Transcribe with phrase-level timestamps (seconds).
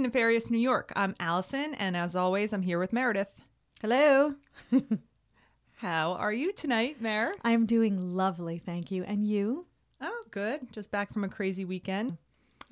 [0.00, 0.92] Nefarious New York.
[0.96, 3.34] I'm Allison, and as always, I'm here with Meredith.
[3.80, 4.34] Hello.
[5.76, 7.34] How are you tonight, Mer?
[7.42, 9.04] I'm doing lovely, thank you.
[9.04, 9.66] And you?
[10.00, 10.72] Oh, good.
[10.72, 12.16] Just back from a crazy weekend.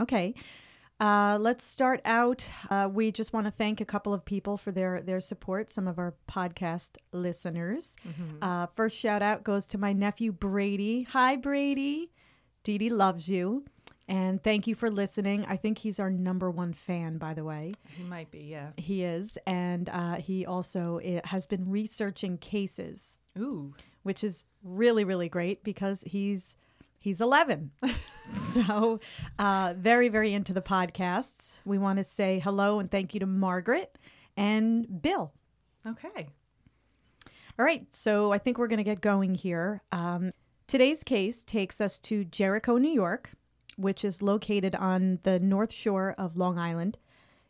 [0.00, 0.34] Okay.
[1.00, 2.46] Uh, let's start out.
[2.70, 5.70] Uh, we just want to thank a couple of people for their their support.
[5.70, 7.96] Some of our podcast listeners.
[8.40, 11.02] Uh, first shout out goes to my nephew Brady.
[11.10, 12.10] Hi, Brady.
[12.62, 13.64] Dee Dee loves you,
[14.08, 15.44] and thank you for listening.
[15.46, 17.72] I think he's our number one fan, by the way.
[17.96, 18.70] He might be, yeah.
[18.76, 23.74] He is, and uh, he also has been researching cases, Ooh.
[24.02, 26.56] which is really really great because he's
[26.98, 27.70] he's 11
[28.54, 28.98] so
[29.38, 33.26] uh, very very into the podcasts we want to say hello and thank you to
[33.26, 33.98] margaret
[34.38, 35.30] and bill
[35.86, 36.28] Okay.
[37.58, 40.32] all right so i think we're going to get going here um,
[40.66, 43.32] today's case takes us to jericho new york
[43.76, 46.98] which is located on the north shore of long island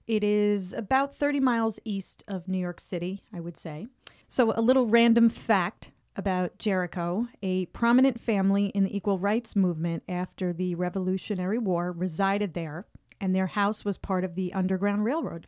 [0.06, 3.86] it is about 30 miles east of new york city i would say
[4.28, 10.02] so a little random fact about Jericho, a prominent family in the equal rights movement
[10.08, 12.86] after the Revolutionary War resided there,
[13.20, 15.46] and their house was part of the Underground Railroad.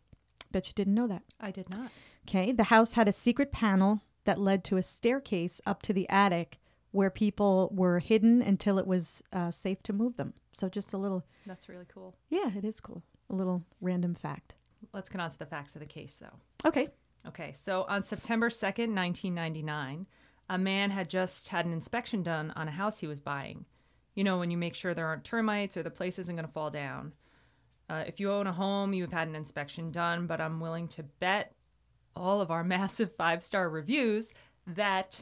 [0.50, 1.22] Bet you didn't know that.
[1.41, 1.91] I did not.
[2.28, 6.08] Okay, the house had a secret panel that led to a staircase up to the
[6.08, 6.58] attic
[6.91, 10.34] where people were hidden until it was uh, safe to move them.
[10.56, 12.16] So just a little, That's really cool.
[12.30, 13.02] yeah, it is cool.
[13.28, 14.54] A little random fact.
[14.94, 16.66] Let's get on to the facts of the case, though.
[16.66, 16.88] Okay.
[17.28, 20.06] Okay, so on September 2nd, 1999,
[20.48, 23.66] a man had just had an inspection done on a house he was buying.
[24.14, 26.53] You know, when you make sure there aren't termites or the place isn't going to
[26.53, 27.12] fall down.
[27.91, 31.02] Uh, if you own a home, you've had an inspection done, but I'm willing to
[31.02, 31.52] bet
[32.14, 34.32] all of our massive five star reviews
[34.66, 35.20] that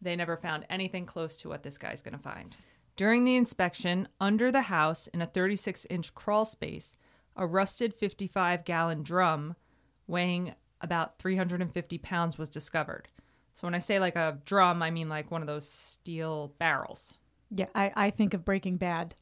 [0.00, 2.56] they never found anything close to what this guy's going to find.
[2.96, 6.96] During the inspection, under the house in a 36 inch crawl space,
[7.36, 9.56] a rusted 55 gallon drum
[10.06, 13.08] weighing about 350 pounds was discovered.
[13.54, 17.14] So when I say like a drum, I mean like one of those steel barrels.
[17.50, 19.14] Yeah, I, I think of Breaking Bad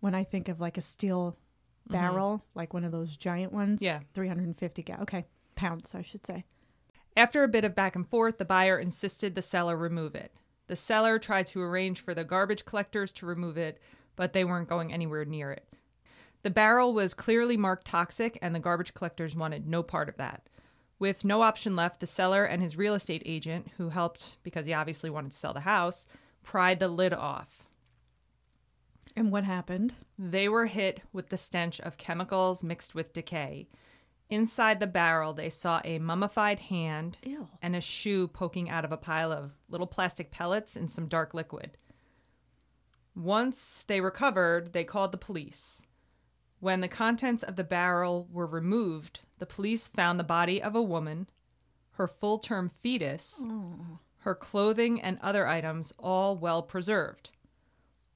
[0.00, 1.36] when I think of like a steel
[1.88, 1.92] mm-hmm.
[1.92, 3.80] barrel, like one of those giant ones.
[3.80, 4.00] Yeah.
[4.14, 5.26] 350 ga- Okay.
[5.54, 6.44] Pounds, I should say.
[7.16, 10.32] After a bit of back and forth, the buyer insisted the seller remove it.
[10.68, 13.80] The seller tried to arrange for the garbage collectors to remove it,
[14.16, 15.66] but they weren't going anywhere near it.
[16.42, 20.48] The barrel was clearly marked toxic, and the garbage collectors wanted no part of that.
[20.98, 24.72] With no option left, the seller and his real estate agent, who helped because he
[24.72, 26.06] obviously wanted to sell the house,
[26.42, 27.68] pried the lid off.
[29.16, 29.94] And what happened?
[30.18, 33.68] They were hit with the stench of chemicals mixed with decay.
[34.32, 37.48] Inside the barrel, they saw a mummified hand Ew.
[37.60, 41.34] and a shoe poking out of a pile of little plastic pellets and some dark
[41.34, 41.76] liquid.
[43.14, 45.82] Once they recovered, they called the police.
[46.60, 50.80] When the contents of the barrel were removed, the police found the body of a
[50.80, 51.28] woman,
[51.96, 53.46] her full term fetus,
[54.20, 57.28] her clothing, and other items all well preserved.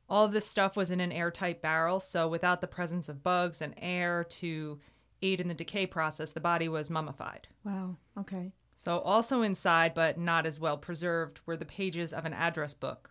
[0.09, 3.61] All of this stuff was in an airtight barrel, so without the presence of bugs
[3.61, 4.81] and air to
[5.23, 7.49] aid in the decay process, the body was mummified.
[7.65, 7.97] Wow.
[8.19, 8.53] Okay.
[8.77, 13.11] So, also inside, but not as well preserved, were the pages of an address book.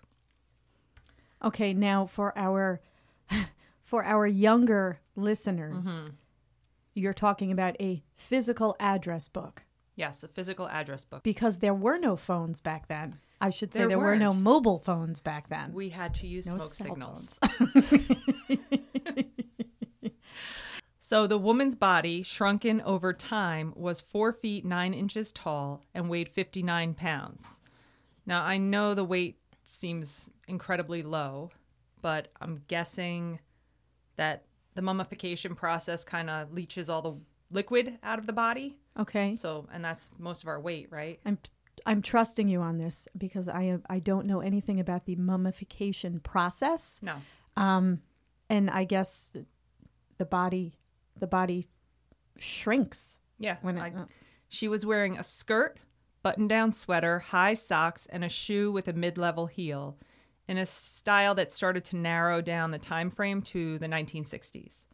[1.44, 2.82] Okay, now for our
[3.84, 6.08] for our younger listeners, mm-hmm.
[6.94, 9.64] you're talking about a physical address book
[9.96, 11.24] Yes, a physical address book.
[11.24, 13.18] because there were no phones back then.
[13.40, 15.74] I should say There there, were no mobile phones back then.
[15.74, 17.40] We had to use no smoke signals.
[21.08, 26.28] So, the woman's body, shrunken over time, was four feet nine inches tall and weighed
[26.30, 27.62] 59 pounds.
[28.26, 31.52] Now, I know the weight seems incredibly low,
[32.02, 33.40] but I'm guessing
[34.16, 37.14] that the mummification process kind of leaches all the
[37.52, 38.80] liquid out of the body.
[39.00, 39.36] Okay.
[39.36, 41.20] So, and that's most of our weight, right?
[41.24, 41.38] I'm
[41.86, 46.20] I'm trusting you on this because I am, I don't know anything about the mummification
[46.20, 47.00] process.
[47.04, 47.18] No.
[47.56, 48.02] Um,
[48.50, 49.34] and I guess
[50.18, 50.80] the body
[51.18, 51.68] the body
[52.38, 53.58] shrinks Yeah.
[53.62, 54.06] when it, I- uh,
[54.48, 55.80] She was wearing a skirt,
[56.22, 59.98] button down sweater, high socks, and a shoe with a mid level heel
[60.48, 64.86] in a style that started to narrow down the time frame to the 1960s.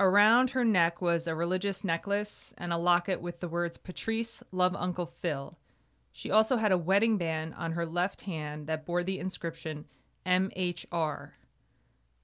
[0.00, 4.74] Around her neck was a religious necklace and a locket with the words Patrice, love
[4.74, 5.58] Uncle Phil.
[6.10, 9.84] She also had a wedding band on her left hand that bore the inscription
[10.26, 11.32] MHR.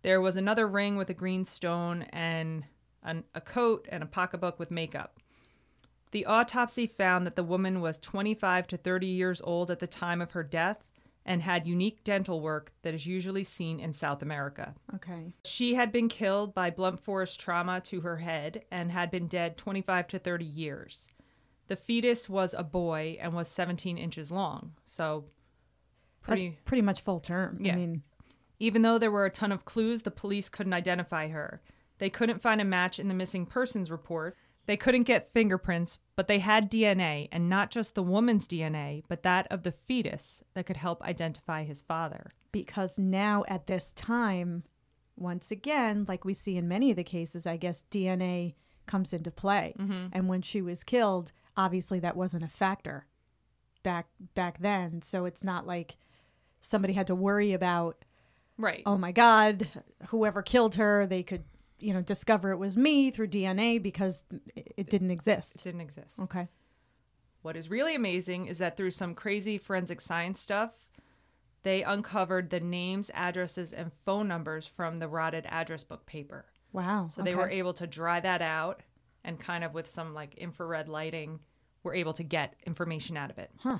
[0.02, 2.64] There was another ring with a green stone and
[3.02, 5.18] an, a coat and a pocketbook with makeup.
[6.10, 10.22] The autopsy found that the woman was 25 to 30 years old at the time
[10.22, 10.84] of her death
[11.26, 14.74] and had unique dental work that is usually seen in South America.
[14.94, 15.34] Okay.
[15.44, 19.58] She had been killed by blunt force trauma to her head and had been dead
[19.58, 21.08] 25 to 30 years.
[21.66, 24.72] The fetus was a boy and was 17 inches long.
[24.84, 25.26] So,
[26.22, 26.48] pretty.
[26.48, 27.58] That's pretty much full term.
[27.60, 27.74] Yeah.
[27.74, 28.02] I mean,
[28.58, 31.60] Even though there were a ton of clues, the police couldn't identify her.
[31.98, 34.36] They couldn't find a match in the missing persons report.
[34.66, 39.22] They couldn't get fingerprints, but they had DNA, and not just the woman's DNA, but
[39.22, 42.30] that of the fetus that could help identify his father.
[42.52, 44.62] because now at this time,
[45.16, 48.54] once again, like we see in many of the cases, I guess DNA
[48.86, 49.74] comes into play.
[49.78, 50.06] Mm-hmm.
[50.12, 53.06] And when she was killed, obviously that wasn't a factor
[53.82, 55.02] back back then.
[55.02, 55.96] So it's not like
[56.60, 58.04] somebody had to worry about,
[58.56, 58.82] Right.
[58.86, 59.68] oh my God,
[60.08, 61.44] whoever killed her, they could,
[61.78, 64.24] you know, discover it was me through DNA because
[64.56, 65.56] it it didn't exist.
[65.56, 66.18] It didn't exist.
[66.20, 66.48] Okay.
[67.42, 70.72] What is really amazing is that through some crazy forensic science stuff,
[71.62, 76.46] they uncovered the names, addresses, and phone numbers from the rotted address book paper.
[76.72, 77.06] Wow.
[77.08, 78.82] So they were able to dry that out
[79.24, 81.40] and kind of with some like infrared lighting,
[81.82, 83.50] were able to get information out of it.
[83.58, 83.78] Huh.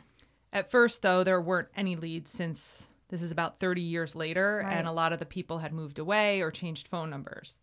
[0.52, 4.72] At first, though, there weren't any leads since this is about 30 years later, Right.
[4.76, 7.58] and a lot of the people had moved away or changed phone numbers.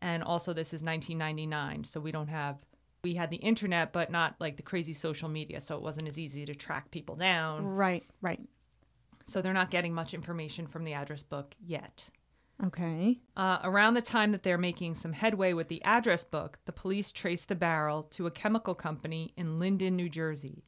[0.00, 2.56] And also, this is 1999, so we don't have.
[3.04, 6.18] We had the internet, but not like the crazy social media, so it wasn't as
[6.18, 7.64] easy to track people down.
[7.64, 8.40] Right, right.
[9.24, 12.10] So they're not getting much information from the address book yet.
[12.64, 13.20] Okay.
[13.36, 17.12] Uh, around the time that they're making some headway with the address book, the police
[17.12, 20.64] traced the barrel to a chemical company in Linden, New Jersey.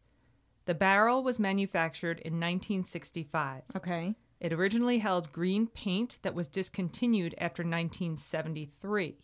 [0.67, 3.63] The barrel was manufactured in 1965.
[3.77, 4.15] Okay.
[4.41, 9.19] It originally held green paint that was discontinued after 1973.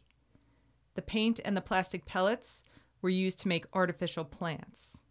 [0.94, 2.64] The paint and the plastic pellets
[3.00, 5.02] were used to make artificial plants.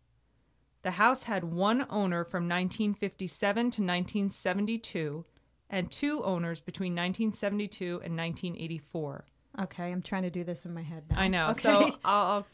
[0.83, 5.25] The house had one owner from 1957 to 1972
[5.69, 9.25] and two owners between 1972 and 1984.
[9.61, 9.91] Okay.
[9.91, 11.19] I'm trying to do this in my head now.
[11.19, 11.49] I know.
[11.49, 11.61] Okay.
[11.61, 12.47] So I'll, I'll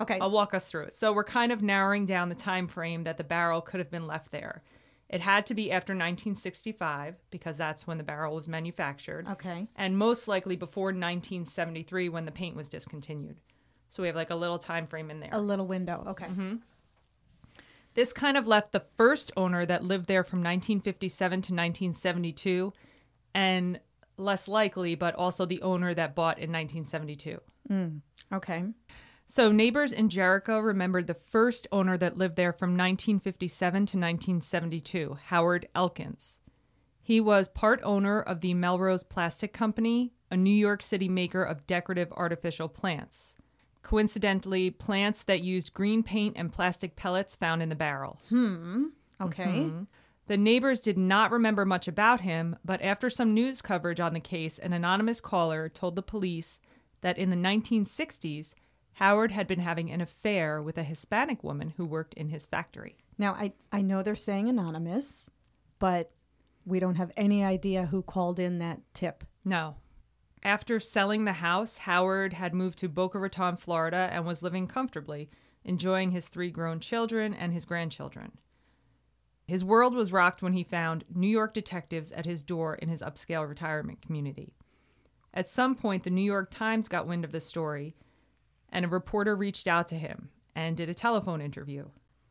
[0.00, 0.18] okay.
[0.18, 0.94] I'll walk us through it.
[0.94, 4.06] So we're kind of narrowing down the time frame that the barrel could have been
[4.06, 4.62] left there.
[5.10, 9.66] It had to be after 1965 because that's when the barrel was manufactured, okay.
[9.74, 13.36] and most likely before 1973 when the paint was discontinued.
[13.88, 15.30] So we have like a little time frame in there.
[15.32, 16.04] A little window.
[16.10, 16.26] Okay.
[16.26, 16.56] Mm-hmm.
[17.94, 22.72] This kind of left the first owner that lived there from 1957 to 1972
[23.34, 23.80] and
[24.16, 27.40] less likely, but also the owner that bought in 1972.
[28.32, 28.64] Okay.
[29.30, 35.18] So, neighbors in Jericho remembered the first owner that lived there from 1957 to 1972,
[35.26, 36.40] Howard Elkins.
[37.00, 41.64] He was part owner of the Melrose Plastic Company, a New York City maker of
[41.68, 43.36] decorative artificial plants.
[43.84, 48.18] Coincidentally, plants that used green paint and plastic pellets found in the barrel.
[48.30, 48.86] Hmm.
[49.20, 49.44] Okay.
[49.44, 49.82] Mm-hmm.
[50.26, 54.18] The neighbors did not remember much about him, but after some news coverage on the
[54.18, 56.60] case, an anonymous caller told the police
[57.02, 58.54] that in the 1960s,
[58.94, 62.96] Howard had been having an affair with a Hispanic woman who worked in his factory.
[63.18, 65.30] Now I I know they're saying anonymous,
[65.78, 66.12] but
[66.66, 69.24] we don't have any idea who called in that tip.
[69.44, 69.76] No.
[70.42, 75.28] After selling the house, Howard had moved to Boca Raton, Florida, and was living comfortably,
[75.64, 78.32] enjoying his three grown children and his grandchildren.
[79.46, 83.02] His world was rocked when he found New York detectives at his door in his
[83.02, 84.54] upscale retirement community.
[85.34, 87.94] At some point, the New York Times got wind of the story,
[88.72, 91.86] and a reporter reached out to him and did a telephone interview.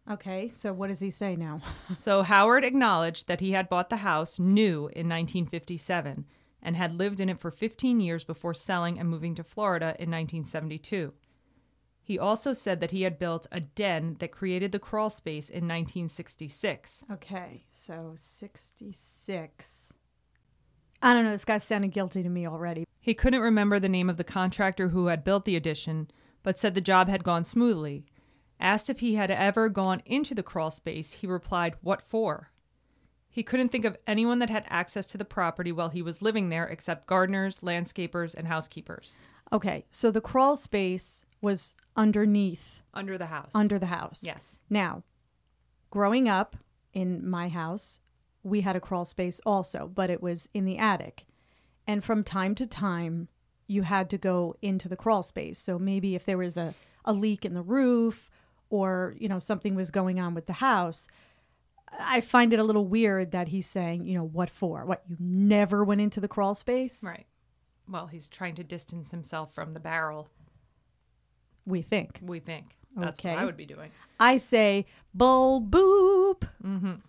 [0.10, 0.50] Okay.
[0.54, 1.62] So what does he say now?
[1.98, 6.26] So Howard acknowledged that he had bought the house new in 1957
[6.62, 10.10] and had lived in it for 15 years before selling and moving to Florida in
[10.10, 11.14] 1972.
[12.02, 15.68] He also said that he had built a den that created the crawl space in
[15.68, 17.04] 1966.
[17.12, 17.66] okay.
[17.72, 19.94] So 66.
[21.02, 21.32] I don't know.
[21.32, 22.86] This guy's sounding guilty to me already.
[23.00, 26.10] He couldn't remember the name of the contractor who had built the addition,
[26.44, 28.06] but said the job had gone smoothly.
[28.60, 32.52] Asked if he had ever gone into the crawl space, he replied, What for?
[33.30, 36.50] He couldn't think of anyone that had access to the property while he was living
[36.50, 39.86] there except gardeners, landscapers, and housekeepers Okay.
[39.90, 43.52] So the crawl space was underneath, under the house.
[43.56, 44.22] under the house.
[44.24, 44.60] Yes.
[44.70, 45.04] Now,
[45.90, 46.56] growing up
[46.94, 48.00] in my house,
[48.44, 51.26] we had a crawl space also, but it was in the attic.
[51.88, 53.28] And from time to time,
[53.70, 55.60] you had to go into the crawl space.
[55.60, 56.74] So maybe if there was a,
[57.06, 58.30] a leak in the roof
[58.72, 61.08] or, you know, something was going on with the house,
[62.00, 64.86] I find it a little weird that he's saying, you know, what for?
[64.86, 67.04] What, you never went into the crawl space?
[67.04, 67.28] Right.
[67.88, 70.30] Well, he's trying to distance himself from the barrel,
[71.66, 72.20] We think.
[72.24, 72.76] we think.
[72.96, 73.32] That's Okay.
[73.36, 73.92] what I would be doing.
[74.20, 76.48] I say, bull boop.
[76.64, 77.02] mhm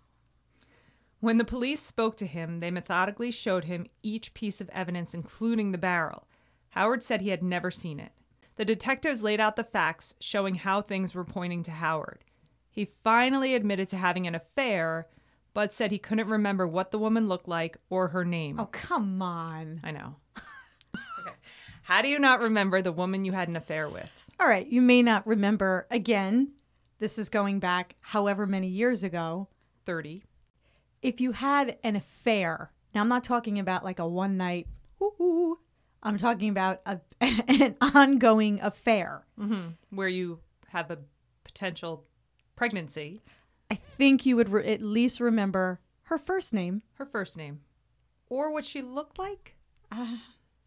[1.20, 5.72] When the police spoke to him, they methodically showed him each piece of evidence, including
[5.72, 6.26] the barrel.
[6.70, 8.12] Howard said he had never seen it.
[8.56, 12.24] The detectives laid out the facts, showing how things were pointing to Howard.
[12.70, 15.08] He finally admitted to having an affair,
[15.54, 18.60] but said he couldn't remember what the woman looked like or her name.
[18.60, 19.80] Oh, come on.
[19.82, 20.16] I know.
[20.36, 21.34] okay.
[21.82, 24.26] How do you not remember the woman you had an affair with?
[24.38, 25.86] All right, you may not remember.
[25.90, 26.52] Again,
[26.98, 29.48] this is going back however many years ago.
[29.86, 30.22] 30.
[31.02, 34.68] If you had an affair, now I'm not talking about like a one night,
[35.02, 35.58] ooh,
[36.02, 39.26] I'm talking about a, an ongoing affair.
[39.38, 39.96] Mm-hmm.
[39.96, 40.98] Where you have a
[41.44, 42.04] potential
[42.56, 43.22] pregnancy.
[43.70, 46.82] I think you would re- at least remember her first name.
[46.94, 47.60] Her first name.
[48.28, 49.56] Or what she looked like?
[49.92, 50.16] Uh,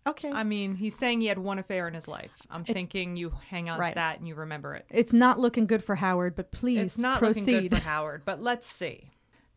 [0.07, 0.29] okay.
[0.31, 2.31] I mean, he's saying he had one affair in his life.
[2.49, 3.89] I'm It's- thinking you hang on right.
[3.89, 4.85] to that and you remember it.
[4.89, 7.45] it's not looking good for Howard, but please It's not proceed.
[7.53, 9.09] looking good for Howard, but let's see.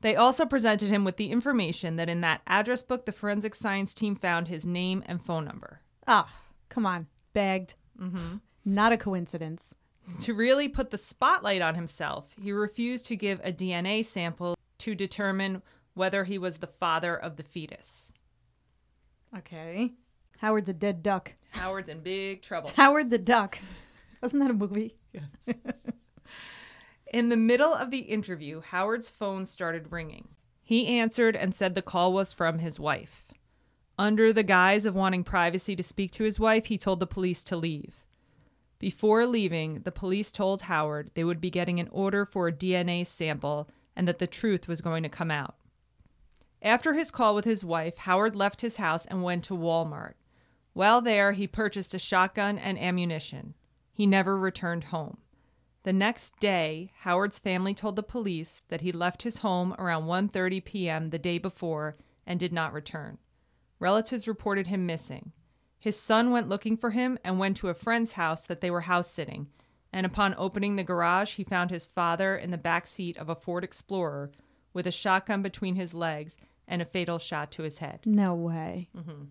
[0.07, 3.93] They also presented him with the information that in that address book, the forensic science
[3.93, 5.81] team found his name and phone number.
[6.07, 6.33] Ah,
[6.69, 7.09] come on.
[7.33, 7.75] Begged.
[8.01, 8.37] Mm-hmm.
[8.65, 9.75] Not a coincidence.
[10.21, 14.95] To really put the spotlight on himself, he refused to give a DNA sample to
[14.95, 15.61] determine
[15.95, 18.13] whether he was the father of the fetus.
[19.37, 19.95] Okay.
[20.39, 21.33] Howard's a dead duck.
[21.51, 22.71] Howard's in big trouble.
[22.77, 23.59] Howard the Duck.
[24.23, 24.95] Wasn't that a movie?
[27.07, 30.29] In the middle of the interview, Howard's phone started ringing.
[30.63, 33.29] He answered and said the call was from his wife.
[33.99, 37.45] Under the guise of wanting privacy to speak to his wife, he told the police
[37.45, 38.05] to leave.
[38.79, 43.07] Before leaving, the police told Howard they would be getting an order for a DNA
[43.07, 45.55] sample and that the truth was going to come out.
[46.61, 50.15] After his call with his wife, Howard left his house and went to Walmart.
[50.73, 53.55] While there, he purchased a shotgun and ammunition.
[53.93, 55.19] He never returned home.
[55.87, 60.65] The next day, Howard's family told the police that he left his home around 1:30
[60.65, 61.11] p.m.
[61.11, 63.19] the day before and did not return.
[63.79, 65.31] Relatives reported him missing.
[65.79, 68.81] His son went looking for him and went to a friend's house that they were
[68.81, 69.47] house sitting.
[69.93, 73.37] And upon opening the garage, he found his father in the back seat of a
[73.37, 74.33] Ford Explorer
[74.73, 78.01] with a shotgun between his legs and a fatal shot to his head.
[78.05, 78.89] No way.
[78.97, 79.27] Mm-hmm.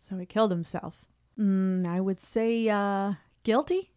[0.00, 1.04] So he killed himself.
[1.38, 3.12] Mm, I would say uh,
[3.44, 3.92] guilty.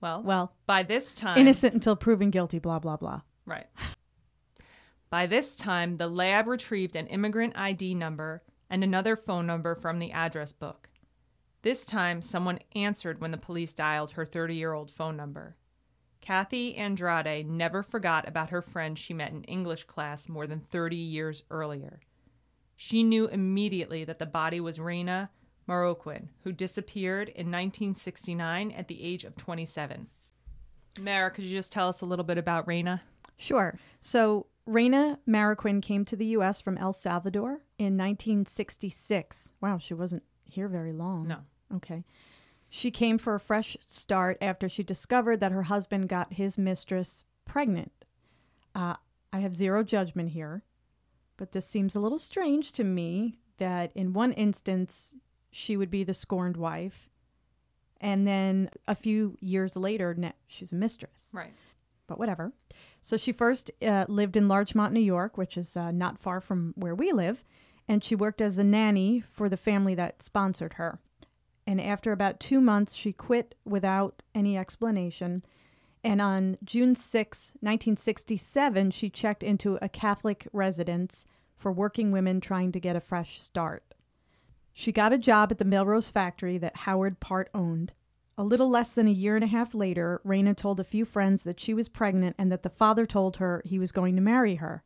[0.00, 2.58] Well, Well, by this time, innocent until proven guilty.
[2.58, 3.22] Blah blah blah.
[3.44, 3.66] Right.
[5.08, 9.98] By this time, the lab retrieved an immigrant ID number and another phone number from
[9.98, 10.90] the address book.
[11.62, 15.56] This time, someone answered when the police dialed her 30 year old phone number.
[16.20, 20.96] Kathy Andrade never forgot about her friend she met in English class more than 30
[20.96, 22.00] years earlier.
[22.76, 25.30] She knew immediately that the body was Reyna
[25.68, 30.06] Marroquin, who disappeared in 1969 at the age of 27.
[31.00, 33.02] Mara, could you just tell us a little bit about Reyna?
[33.36, 33.78] Sure.
[34.00, 36.60] So Reyna Marroquin came to the U.S.
[36.60, 39.52] from El Salvador in 1966.
[39.60, 41.28] Wow, she wasn't here very long.
[41.28, 41.38] No.
[41.74, 42.04] Okay.
[42.68, 47.24] She came for a fresh start after she discovered that her husband got his mistress
[47.44, 47.92] pregnant.
[48.74, 48.94] Uh,
[49.32, 50.64] I have zero judgment here,
[51.36, 55.14] but this seems a little strange to me that in one instance
[55.56, 57.08] she would be the scorned wife,
[58.00, 60.14] and then a few years later
[60.46, 61.52] she's a mistress Right.
[62.06, 62.52] but whatever.
[63.00, 66.74] So she first uh, lived in Larchmont, New York, which is uh, not far from
[66.76, 67.42] where we live,
[67.88, 70.98] and she worked as a nanny for the family that sponsored her.
[71.66, 75.44] And after about two months, she quit without any explanation.
[76.04, 81.24] And on June 6, 1967, she checked into a Catholic residence
[81.56, 83.82] for working women trying to get a fresh start.
[84.78, 87.94] She got a job at the Melrose factory that Howard part owned.
[88.36, 91.44] A little less than a year and a half later, Reyna told a few friends
[91.44, 94.56] that she was pregnant and that the father told her he was going to marry
[94.56, 94.84] her.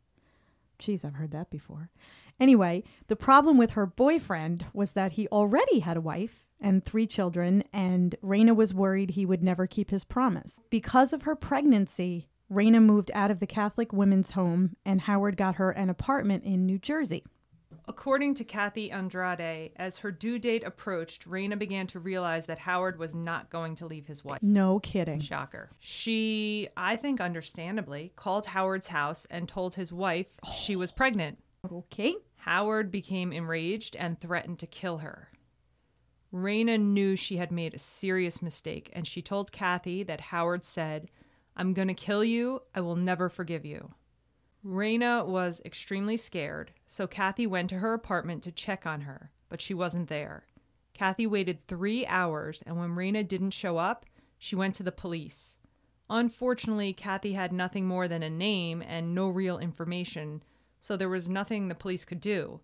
[0.79, 1.91] Geez, I've heard that before.
[2.39, 7.09] Anyway, the problem with her boyfriend was that he already had a wife and three
[7.09, 10.61] children, and Reyna was worried he would never keep his promise.
[10.71, 15.57] Because of her pregnancy, Reyna moved out of the Catholic women's home, and Howard got
[15.57, 17.25] her an apartment in New Jersey.
[18.01, 22.99] According to Kathy Andrade, as her due date approached, Reyna began to realize that Howard
[22.99, 24.43] was not going to leave his wife.
[24.43, 25.21] No kidding.
[25.21, 25.69] Shocker.
[25.81, 31.41] She, I think understandably, called Howard's house and told his wife she was pregnant.
[31.71, 32.15] Okay.
[32.37, 35.29] Howard became enraged and threatened to kill her.
[36.33, 41.11] Reyna knew she had made a serious mistake, and she told Kathy that Howard said,
[41.55, 42.63] I'm going to kill you.
[42.75, 43.93] I will never forgive you.
[44.63, 49.61] Reyna was extremely scared, so Kathy went to her apartment to check on her, but
[49.61, 50.45] she wasn't there.
[50.93, 54.05] Kathy waited three hours, and when Reyna didn't show up,
[54.39, 55.57] she went to the police.
[56.11, 60.43] Unfortunately, Kathy had nothing more than a name and no real information,
[60.81, 62.61] So there was nothing the police could do.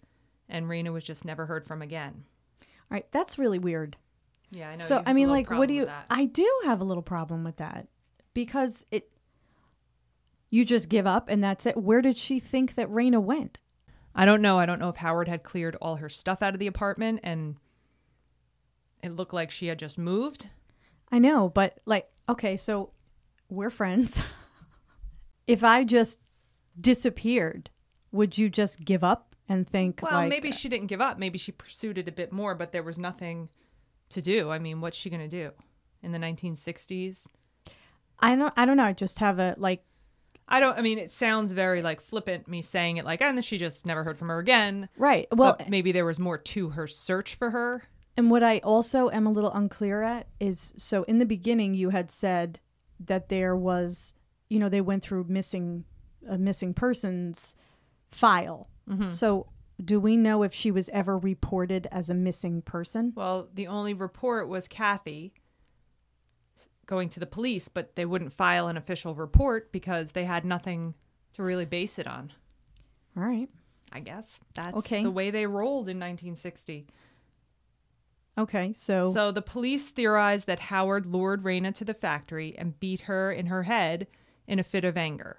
[0.49, 2.25] And Reyna was just never heard from again.
[2.63, 3.97] All right, that's really weird.
[4.51, 4.85] Yeah, I know.
[4.85, 5.91] So I mean, like, what do you?
[6.09, 7.89] I do have a little problem with that
[8.33, 9.11] because it.
[10.51, 11.77] You just give up and that's it.
[11.77, 13.59] Where did she think that Reyna went?
[14.15, 14.59] I don't know.
[14.59, 17.57] I don't know if Howard had cleared all her stuff out of the apartment and
[19.03, 20.49] it looked like she had just moved.
[21.13, 22.91] I know, but like, okay, so
[23.49, 24.21] we're friends.
[25.47, 26.19] if I just
[26.81, 27.71] disappeared,
[28.13, 31.19] would you just give up and think, Well, like, maybe she didn't give up.
[31.19, 33.49] Maybe she pursued it a bit more, but there was nothing
[34.09, 34.51] to do.
[34.51, 35.53] I mean, what's she going to do
[36.03, 37.27] in the 1960s?
[38.19, 38.85] I don't, I don't know.
[38.85, 39.85] I just have a like,
[40.49, 40.79] I don't.
[40.79, 44.05] I mean, it sounds very like flippant me saying it like, and she just never
[44.05, 44.89] heard from her again.
[44.97, 45.27] right.
[45.33, 47.83] Well, but maybe there was more to her search for her.
[48.17, 51.91] And what I also am a little unclear at is so in the beginning you
[51.91, 52.61] had said
[53.01, 54.15] that there was,
[54.49, 55.85] you know, they went through missing
[56.29, 57.55] a missing persons
[58.11, 58.69] file.
[58.89, 59.11] Mm-hmm.
[59.11, 59.49] So
[59.85, 63.13] do we know if she was ever reported as a missing person?
[63.15, 65.35] Well, the only report was Kathy
[66.87, 70.95] going to the police, but they wouldn't file an official report because they had nothing
[71.35, 72.33] to really base it on.
[73.17, 73.49] All right.
[73.93, 75.03] I guess that's Okay.
[75.03, 76.87] the way they rolled in 1960.
[78.39, 78.73] Okay.
[78.73, 83.33] So, So the police theorized that Howard lured Reyna to the factory and beat her
[83.33, 84.07] in her head
[84.47, 85.39] in a fit of anger.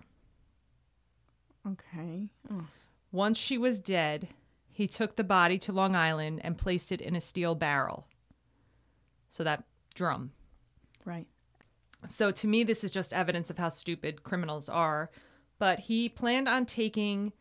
[1.67, 2.29] okay.
[2.51, 2.67] Oh,
[3.11, 4.29] Once she was dead,
[4.71, 8.07] he took the body to Long Island and placed it in a steel barrel.
[9.29, 9.63] So that
[9.93, 10.31] drum.
[11.05, 11.27] right.
[12.05, 15.09] So to me, this is just evidence of how stupid criminals are.
[15.59, 17.33] But he planned on taking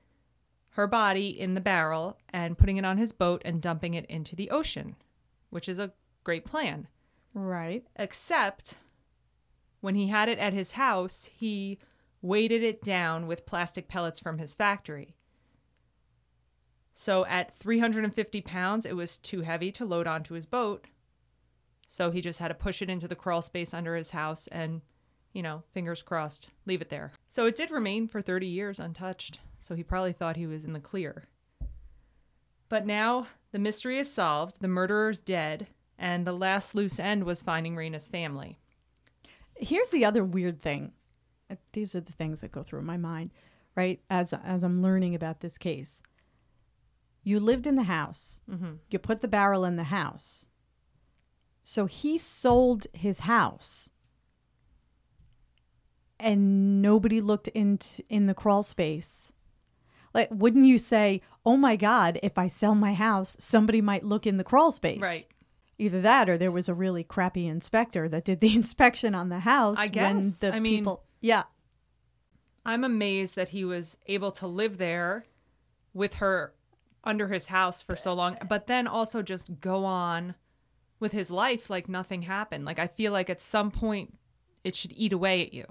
[0.70, 4.36] her body in the barrel and putting it on his boat and dumping it into
[4.36, 4.96] the ocean,
[5.50, 5.92] which is a
[6.24, 6.88] great plan.
[7.34, 7.84] Right.
[7.96, 8.74] Except
[9.80, 11.78] when he had it at his house, he
[12.22, 15.14] weighted it down with plastic pellets from his factory.
[16.94, 20.86] So at 350 pounds, it was too heavy to load onto his boat.
[21.86, 24.82] So he just had to push it into the crawl space under his house and,
[25.32, 27.12] you know, fingers crossed, leave it there.
[27.30, 29.38] So it did remain for 30 years untouched.
[29.60, 31.28] So he probably thought he was in the clear.
[32.68, 35.68] But now the mystery is solved, the murderer's dead,
[35.98, 38.58] and the last loose end was finding Reyna's family.
[39.54, 40.92] Here's the other weird thing.
[41.50, 43.30] Uh, These are the things that go through my mind,
[43.76, 44.00] right?
[44.10, 46.02] As as I'm learning about this case.
[47.22, 48.40] You lived in the house.
[48.90, 50.46] You put the barrel in the house.
[51.68, 53.90] So he sold his house.
[56.16, 59.32] And nobody looked into in the crawl space.
[60.14, 64.28] Like wouldn't you say, "Oh my god, if I sell my house, somebody might look
[64.28, 65.26] in the crawl space." Right.
[65.76, 69.40] Either that or there was a really crappy inspector that did the inspection on the
[69.40, 70.38] house I when guess.
[70.38, 71.42] the I mean- people Yeah.
[72.64, 75.26] I'm amazed that he was able to live there
[75.92, 76.54] with her
[77.02, 80.36] under his house for so long, but then also just go on
[81.00, 82.64] with his life like nothing happened.
[82.64, 84.16] Like I feel like at some point
[84.64, 85.66] it should eat away at you.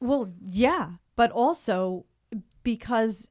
[0.00, 2.06] Well, yeah, but also
[2.62, 3.28] because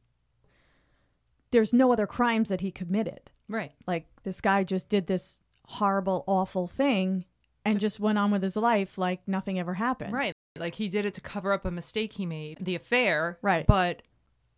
[1.52, 3.32] there's no other crimes that he committed.
[3.48, 3.72] Right.
[3.88, 7.26] Like this guy just did this horrible, awful thing
[7.66, 10.14] and just went on with his life like nothing ever happened.
[10.14, 10.34] Right.
[10.58, 13.40] Like he did it to cover up a mistake he made, the affair.
[13.42, 13.66] Right.
[13.66, 14.02] But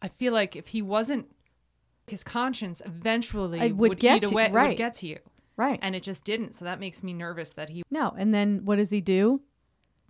[0.02, 1.28] I feel like if he wasn't
[2.08, 4.70] his conscience eventually It would would, get eat to- away right.
[4.70, 5.20] would get to you.
[5.58, 5.80] Right.
[5.82, 6.56] And it just didn't.
[6.56, 9.42] So that makes me nervous that he no, and then what does he do?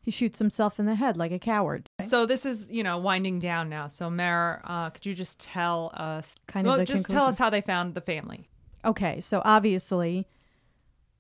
[0.04, 1.88] He shoots himself in the head like a coward.
[2.08, 3.88] So this is, you know, winding down now.
[3.88, 7.38] So Mare, uh, could you just tell us Kind of well, the just tell us
[7.38, 8.49] how they found the family.
[8.84, 10.27] Okay, so obviously,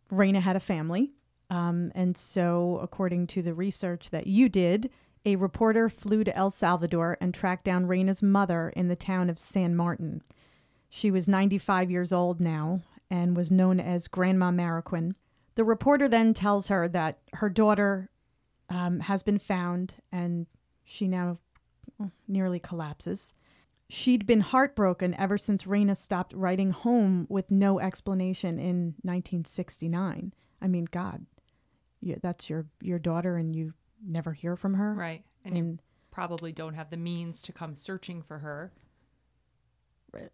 [0.09, 1.11] Reyna had a family.
[1.51, 4.89] Um, and so, according to the research that you did,
[5.25, 9.37] a reporter flew to El Salvador and tracked down Reyna's mother in the town of
[9.37, 10.23] San Martin.
[10.89, 15.13] She was 95 years old now and was known as Grandma Marroquin.
[15.55, 18.09] The reporter then tells her that her daughter
[18.69, 20.47] um, has been found and
[20.85, 21.37] she now
[22.27, 23.33] nearly collapses.
[23.89, 30.33] She'd been heartbroken ever since Reyna stopped writing home with no explanation in 1969.
[30.61, 31.25] I mean, God,
[31.99, 33.73] you, that's your your daughter, and you
[34.07, 35.25] never hear from her, Right.
[35.43, 35.79] And you
[36.11, 38.71] probably don't have the means to come searching for her.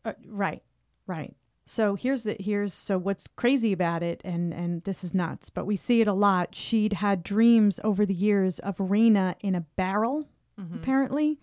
[0.06, 0.62] uh, right,
[1.08, 1.36] right.
[1.70, 5.66] So here's the here's so what's crazy about it, and and this is nuts, but
[5.66, 6.56] we see it a lot.
[6.56, 10.30] She'd had dreams over the years of Reyna in a barrel,
[10.76, 11.40] apparently,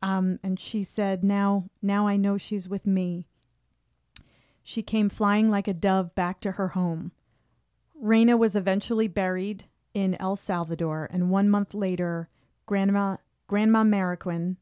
[0.00, 3.26] um, and she said, "Now, now I know she's with me."
[4.62, 7.10] She came flying like a dove back to her home.
[7.96, 12.28] Reyna was eventually buried in El Salvador, and one month later,
[12.66, 13.16] Grandma
[13.48, 14.56] Grandma Marroquin,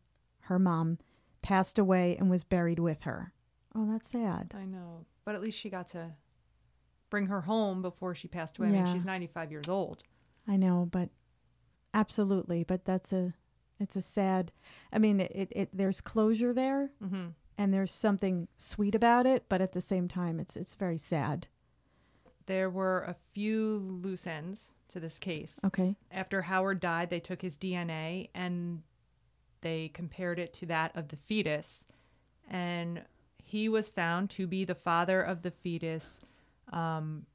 [0.49, 0.99] her mom,
[1.43, 3.35] passed away and was buried with her.
[3.75, 4.53] Oh, that's sad.
[4.55, 5.07] I know.
[5.25, 6.13] But at least she got to
[7.11, 8.69] bring her home before she passed away.
[8.69, 8.85] I Yeah.
[8.85, 10.03] mean, she's 95 years old.
[10.49, 11.11] I know, but
[11.95, 13.35] absolutely, but that's a
[13.79, 14.53] it's a sad.
[14.93, 19.61] I mean, it, it, there's closure there hmm and there's something sweet about it, but
[19.61, 21.47] at the same time it's it's very sad.
[22.47, 25.61] There were a few loose ends to this case.
[25.65, 25.97] Okay.
[26.11, 28.83] After Howard died, they took his DNA and
[29.61, 31.87] they compared it to that of the fetus.
[32.49, 33.03] And
[33.53, 36.21] he was found to be the father of the fetus
[36.73, 37.27] um,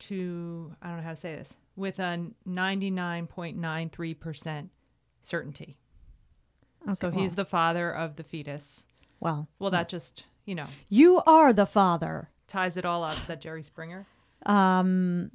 [0.00, 4.68] to, I don't know how to say this, with a 99.93%
[5.20, 5.76] certainty.
[6.84, 6.94] Okay.
[6.94, 8.86] so he's the father of the fetus.
[9.20, 9.46] well.
[9.60, 12.30] Well, that just, you know, You are the father.
[12.48, 13.16] ties it all up.
[13.20, 14.06] Is that Jerry Springer?
[14.44, 15.30] Um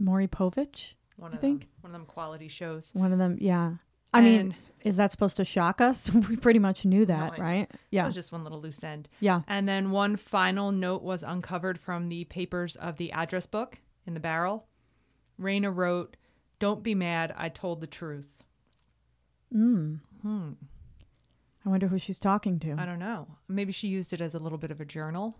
[0.00, 1.60] Maury Povich, One I of think.
[1.62, 1.68] them.
[1.82, 2.90] One of them quality shows.
[2.94, 3.74] one of them, yeah.
[4.12, 6.10] I mean, is that supposed to shock us?
[6.28, 7.44] we pretty much knew that, know.
[7.44, 7.70] right?
[7.90, 8.06] Yeah.
[8.06, 9.08] was just one little loose end.
[9.20, 9.42] Yeah.
[9.46, 14.14] And then one final note was uncovered from the papers of the address book in
[14.14, 14.66] the barrel.
[15.36, 16.16] Reyna wrote,
[16.58, 18.28] Don't be mad, I told the truth.
[19.54, 20.00] Mm.
[20.22, 20.52] Hmm.
[21.64, 22.76] I wonder who she's talking to.
[22.78, 23.28] I don't know.
[23.46, 25.36] Maybe she used it as a little bit of a journal,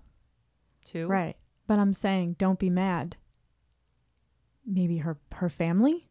[0.84, 1.06] too.
[1.06, 1.36] Right.
[1.66, 3.16] But I'm saying don't be mad.
[4.66, 6.08] Maybe her her family?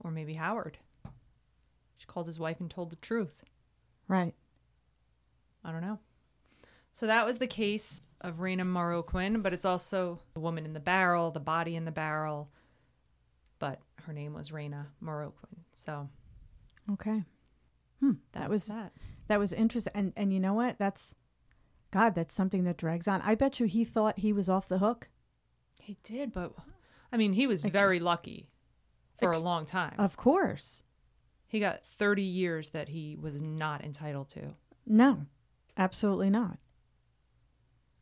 [0.00, 0.78] Or maybe Howard.
[2.04, 3.44] She called his wife and told the truth.
[4.08, 4.34] Right.
[5.64, 5.98] I don't know.
[6.92, 10.80] So that was the case of Reyna Marroquin, but it's also the woman in the
[10.80, 12.50] barrel, the body in the barrel.
[13.58, 15.64] But her name was Raina Morrow Quinn.
[15.72, 16.10] So
[16.92, 17.24] Okay.
[18.00, 18.12] Hmm.
[18.32, 18.92] That was that.
[19.28, 19.92] that was interesting.
[19.94, 20.76] And and you know what?
[20.78, 21.14] That's
[21.90, 23.22] God, that's something that drags on.
[23.22, 25.08] I bet you he thought he was off the hook.
[25.80, 26.52] He did, but
[27.10, 28.50] I mean, he was very lucky
[29.18, 29.94] for Ex- a long time.
[29.98, 30.82] Of course.
[31.54, 34.54] He got 30 years that he was not entitled to.
[34.86, 35.26] No.
[35.76, 36.58] Absolutely not.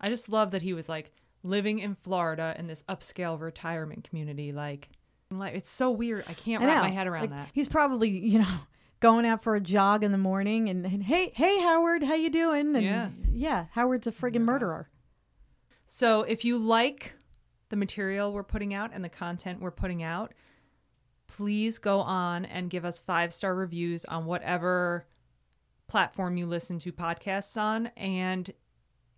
[0.01, 1.13] I just love that he was like
[1.43, 4.53] living in Florida in this upscale retirement community.
[4.53, 4.89] Like,
[5.31, 6.25] like it's so weird.
[6.29, 7.49] I can't I wrap my head around Like, that.
[7.53, 8.55] He's probably, you know,
[9.01, 12.31] going out for a jog in the morning and, and hey, hey Howard, how you
[12.31, 12.75] doing?
[12.75, 13.09] And Yeah.
[13.33, 14.89] yeah, Howard's a oh friggin' murderer.
[15.87, 17.13] So if you like
[17.69, 20.33] the material we're putting out and the content we're putting out,
[21.37, 25.07] please go on and give us five star reviews on whatever
[25.87, 27.87] platform you listen to podcasts on.
[27.97, 28.53] And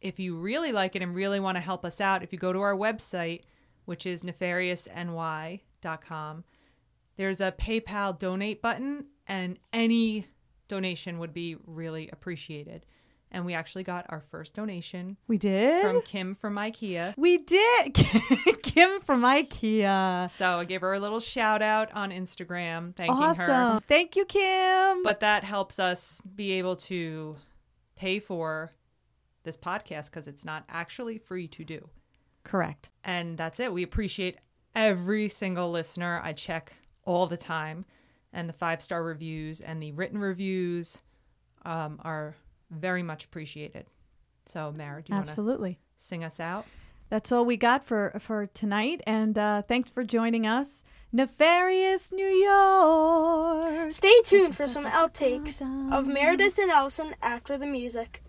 [0.00, 2.53] if you really like it and really want to help us out, if you go
[2.53, 3.40] to our website,
[3.85, 6.44] which is nefariousny.com,
[7.16, 10.27] there's a PayPal donate button, and any
[10.68, 12.87] donation would be really appreciated.
[13.35, 15.83] And we actually got our first donation We did?
[15.83, 17.14] from Kim from IKEA.
[17.16, 17.92] we did.
[18.62, 20.31] Kim from IKEA.
[20.31, 23.47] So I gave her a little shout out on Instagram, thanking awesome.
[23.47, 23.81] her.
[23.88, 25.03] Thank you, Kim.
[25.03, 27.37] But that helps us be able to
[27.97, 28.70] pay for
[29.42, 31.88] this podcast because it's not actually free to do.
[32.44, 32.90] Correct.
[33.03, 33.73] And that's it.
[33.73, 34.38] We appreciate
[34.77, 36.20] every single listener.
[36.23, 36.73] I check
[37.05, 37.85] all the time.
[38.33, 41.03] And the five star reviews and the written reviews
[41.64, 42.37] um, are
[42.70, 43.87] very much appreciated.
[44.46, 45.79] So, Mara, do you want to Absolutely.
[45.96, 46.66] sing us out?
[47.11, 49.03] That's all we got for for tonight.
[49.07, 53.92] And uh, thanks for joining us, Nefarious New York.
[53.92, 55.61] Stay tuned for some outtakes
[55.92, 58.22] of Meredith and Allison after the music.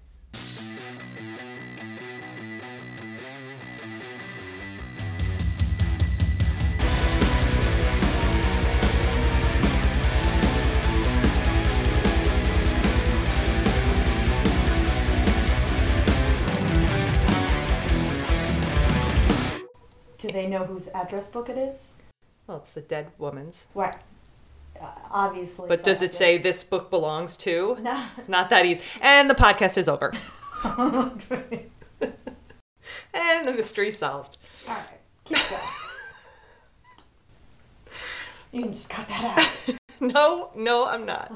[20.36, 21.96] They know whose address book it is?
[22.46, 23.70] Well, it's the dead woman's.
[23.74, 23.96] Right.
[24.80, 25.68] Uh, obviously.
[25.70, 27.78] But does it say this book belongs to?
[27.82, 28.06] No.
[28.18, 28.82] It's not that easy.
[29.02, 30.12] And the podcast is over.
[33.14, 34.38] and the mystery's solved.
[34.68, 35.00] All right.
[35.24, 35.62] Keep going.
[38.52, 39.78] you can just cut that out.
[40.02, 41.32] No, no, I'm not.